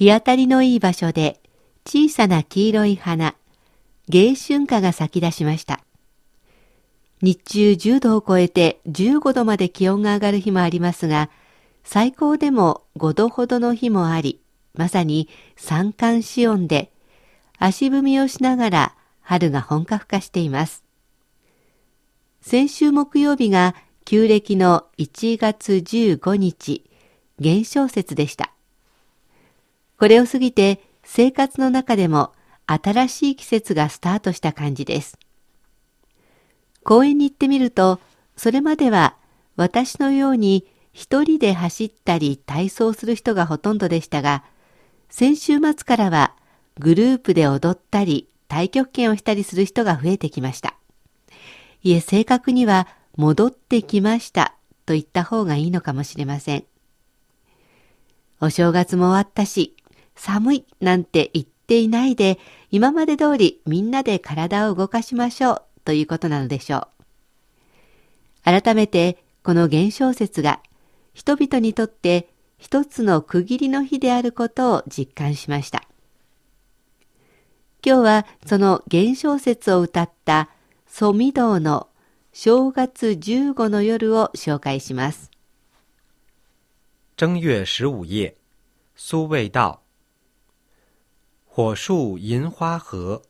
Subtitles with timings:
[0.00, 1.42] 日当たりのいい場所で
[1.84, 3.34] 小さな黄色い花、
[4.08, 5.84] 芸春花が咲き出しました。
[7.20, 11.28] 日中10度を超えて15度まで気温が上がる日もありますが、
[11.84, 14.40] 最高でも5度ほどの日もあり、
[14.72, 16.90] まさに三寒四温で、
[17.58, 20.82] 足踏みをしながら春が本格化しています。
[22.40, 23.74] 先週木曜日が
[24.06, 26.86] 旧暦の1月15日、
[27.38, 28.54] 元宵節でした。
[30.00, 32.32] これを過ぎて生活の中でも
[32.64, 35.18] 新しい季節がスタートした感じです。
[36.82, 38.00] 公園に行ってみると、
[38.34, 39.16] それまでは
[39.56, 44.42] 私のように一人で走ったり体操する人がほとんどでしたが、
[45.10, 46.34] 先週末からは
[46.78, 50.76] グループで踊ったり太極拳をしたりする人が増えてきました。
[51.82, 52.88] いえ、正確には
[53.18, 54.54] 戻ってきました
[54.86, 56.64] と言った方がいいのかもしれません。
[58.40, 59.76] お正月も終わったし、
[60.20, 62.38] 寒いなんて言っていないで、
[62.70, 66.88] 今まで通りみんなで体を動かしましょうということなのでしょう。
[68.44, 70.60] 改めてこの現象説が
[71.14, 75.84] 人々にとって一つの区切りの日であることを実感しました。
[77.82, 80.50] 今日はその現象説を歌った
[80.86, 81.88] 蘇味道の
[82.34, 85.30] 正月15の夜を紹介します。
[87.16, 88.34] 正月十五夜、
[88.94, 89.79] 苏味道。
[91.62, 93.20] 火树银花合，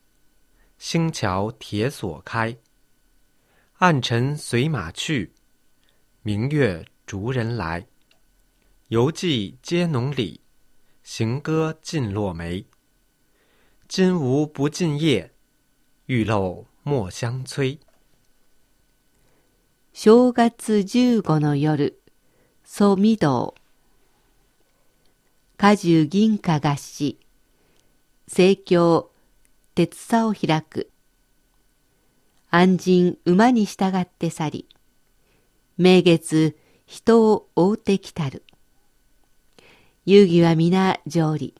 [0.78, 2.56] 星桥铁锁开。
[3.78, 5.32] 暗尘随马去，
[6.22, 7.88] 明月逐人来。
[8.86, 10.42] 游记皆浓里，
[11.02, 12.64] 行歌尽落梅。
[13.88, 15.34] 金吾不尽夜，
[16.06, 17.80] 玉漏莫相催。
[19.92, 21.94] 正月十五の夜、
[22.64, 23.56] 蘇味道。
[25.58, 27.16] 果樹銀貨合し。
[28.32, 29.08] 盛況、
[29.74, 30.88] 鉄差を開く。
[32.48, 34.68] 安心馬に従って去り、
[35.76, 38.44] 名月人を追うてきたる。
[40.06, 41.56] 遊戯は皆上理。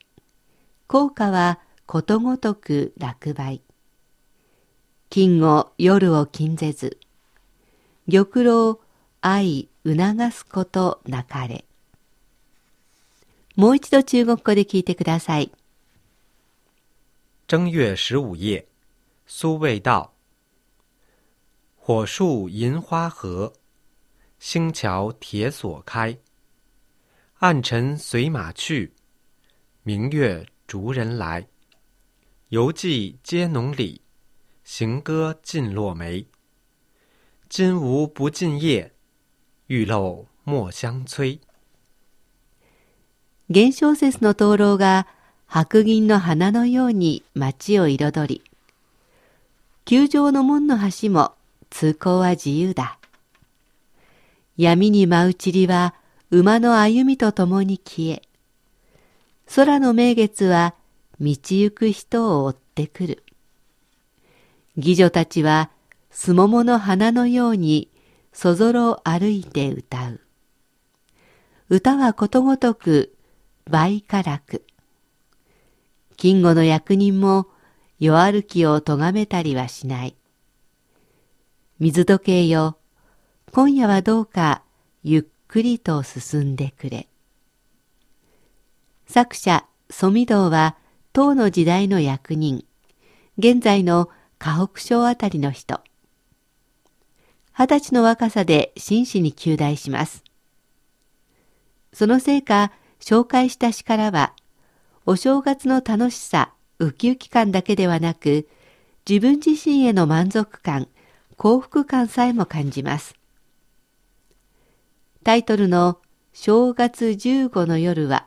[0.87, 3.61] 効果はことごとく落梅。
[5.09, 7.01] 金を夜を禁ぜず、
[8.09, 8.77] 玉露
[9.21, 11.65] 愛促すことなかれ。
[13.57, 15.51] もう一度中国語で聞いてください。
[17.51, 18.69] 正月十五夜，
[19.27, 20.15] 苏味道。
[21.75, 23.55] 火树银花合，
[24.39, 26.17] 星桥铁锁开。
[27.41, 28.95] 暗尘随马去，
[29.83, 31.49] 明月逐人来。
[32.51, 34.03] 游记皆浓里，
[34.63, 36.25] 行歌尽落梅。
[37.49, 38.95] 金吾不尽夜，
[39.67, 41.41] 玉漏莫相催。
[43.49, 45.07] 元宵節の灯籠が
[45.53, 48.43] 白銀の花のように街を彩り、
[49.85, 51.33] 球場の門の端も
[51.71, 53.01] 通行は自由だ。
[54.57, 55.97] 闇に舞う塵は
[56.31, 58.23] 馬の歩みとともに消え、
[59.53, 60.77] 空の名月は
[61.21, 63.25] 道行く人を追ってくる。
[64.77, 65.71] 妓女たちは
[66.13, 67.91] すももの花のように
[68.33, 70.21] そぞろを歩いて歌う。
[71.71, 73.17] 歌はことごとく
[73.69, 74.41] 倍から。
[76.21, 77.47] 金吾の役人も
[77.99, 80.15] 夜歩きを咎めたりはしない。
[81.79, 82.77] 水時計よ、
[83.53, 84.63] 今夜はどうか
[85.03, 87.09] ゆっくりと進んでくれ。
[89.07, 90.77] 作者、蘇味道は
[91.15, 92.67] 唐の時代の役人、
[93.39, 95.81] 現在の河北省あたりの人。
[97.55, 100.23] 二十歳の若さで紳士に求大します。
[101.95, 104.35] そのせいか、紹介した詩からは、
[105.07, 108.47] お正月の楽しさ、ウキウキ感だけではなく、
[109.09, 110.89] 自分自身への満足感、
[111.37, 113.15] 幸福感さえも感じます。
[115.25, 115.99] タイトルの
[116.33, 118.27] 正月15の夜は、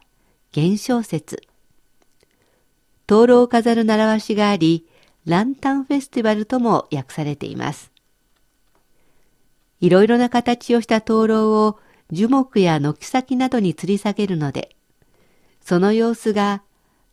[0.52, 1.44] 現象説。
[3.06, 4.88] 灯籠を飾る習わしがあり、
[5.26, 7.92] ランタンフェスティバルとも訳されています。
[9.80, 11.80] いろいろな形をした灯籠を
[12.12, 14.76] 樹木や軒先などに吊り下げるので、
[15.64, 16.62] その様子が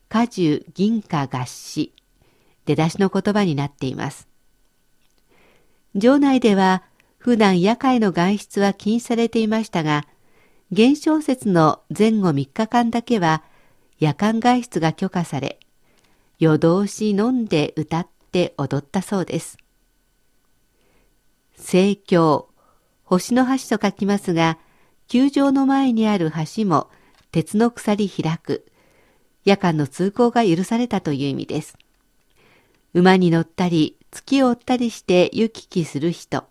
[0.08, 1.92] 果樹銀貨合詞、
[2.66, 4.28] 出だしの言葉になっています。
[5.98, 6.82] 城内では
[7.18, 10.04] 普段夜間の外出は禁止されていましたが、
[10.72, 13.42] 現象節の前後3日間だけは
[13.98, 15.60] 夜間外出が許可され、
[16.38, 19.58] 夜通し飲んで歌って踊ったそうです。
[21.56, 22.46] 盛況、
[23.04, 24.58] 星の橋と書きますが、
[25.06, 26.88] 球場の前にある橋も
[27.32, 28.66] 鉄の鎖開く、
[29.44, 31.76] 夜間の通行が許されたという意味です。
[32.92, 36.44] 馬に乗ったり、月を追ったりして行き来する人、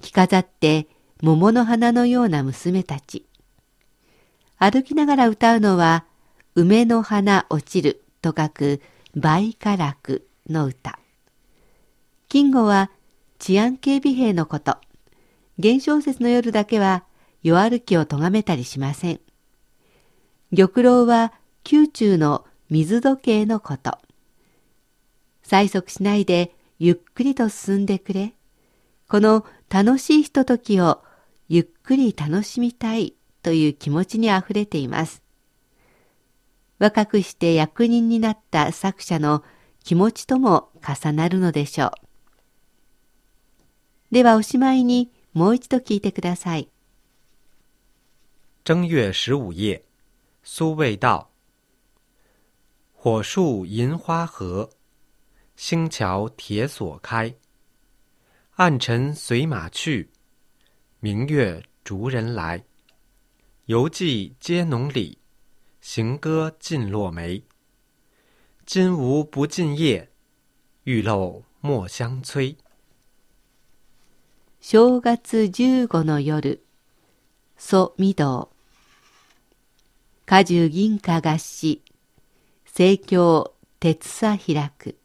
[0.00, 0.86] 着飾って
[1.20, 3.26] 桃の花のような娘たち。
[4.58, 6.04] 歩きながら歌うのは、
[6.54, 8.82] 梅の花落ちると書く
[9.16, 10.98] 倍化楽の歌。
[12.28, 12.90] 金吾は
[13.38, 14.78] 治安警備兵のこと。
[15.58, 17.04] 現象節の夜だけは
[17.42, 19.20] 夜歩きを咎めたりしません。
[20.54, 21.32] 玉楼は
[21.70, 23.98] 宮中の水時計のこと。
[25.46, 28.34] 催促しないでゆっくりと進んでくれ。
[29.08, 31.02] この楽しいひとときを
[31.48, 35.22] ゆっくり楽しみたいという気持ちにあふれています。
[36.78, 39.42] 若くして役人になった作者の
[39.82, 41.92] 気持ちとも重なるのでしょう。
[44.10, 46.68] ではおしまいにもう一度聞いてください。
[48.64, 49.82] 正月十五夜，
[50.42, 51.30] 苏味道。
[52.92, 54.70] 火树银花合，
[55.56, 57.34] 星桥铁锁开。
[58.56, 60.10] 暗尘随马去，
[61.00, 62.64] 明月逐人来。
[63.66, 65.18] 游记皆浓里。
[65.80, 67.42] 行歌尽落梅，
[68.64, 70.12] 金无不尽夜，
[70.84, 72.56] 玉漏莫相催。
[74.60, 76.60] 正月十五の夜、
[77.58, 78.51] 蘇味道。
[80.32, 81.82] 果樹銀貨合し、
[82.64, 83.50] 盛況
[83.80, 84.96] 鉄さ開く。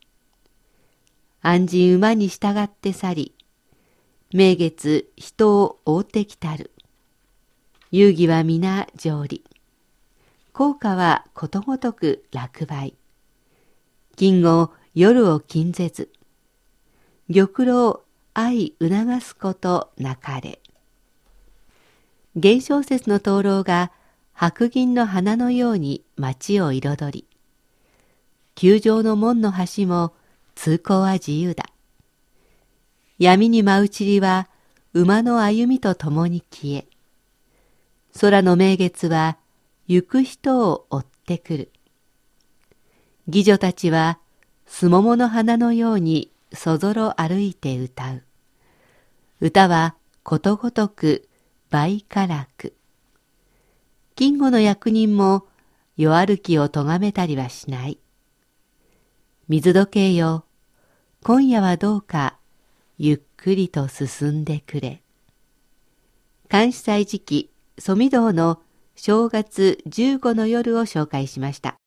[1.41, 3.35] 安心馬に従って去り、
[4.31, 6.71] 名月人を追ってきたる。
[7.91, 9.43] 遊戯は皆上理。
[10.53, 12.93] 効果はことごとく落梅。
[14.15, 16.09] 金を夜を禁ぜず。
[17.29, 17.95] 玉露
[18.33, 20.61] 愛促すことなかれ。
[22.37, 23.91] 現象説の灯籠が
[24.39, 27.25] 白銀の花のように街を彩り、
[28.53, 30.13] 球場の門の橋も
[30.53, 31.65] 通行は自由だ。
[33.17, 34.47] 闇に舞う塵は
[34.93, 36.85] 馬の歩みとともに消え、
[38.21, 39.39] 空の名月は
[39.87, 41.71] 行く人を追ってくる。
[43.27, 44.19] 妓女たちは、
[44.67, 48.23] すももの花のようにそぞろ歩いて歌う。
[49.41, 51.27] 歌はことごとく
[51.71, 52.76] 倍からく。
[54.17, 55.45] 金吾の役人も
[55.95, 57.99] 夜歩きをとがめたりはしない。
[59.47, 60.43] 水時計よ、
[61.23, 62.39] 今夜はどうか
[62.97, 65.03] ゆっくりと進んでくれ。
[66.49, 68.59] 監視祭時期、ソミ道の
[68.95, 71.77] 正月15の夜を紹介しました。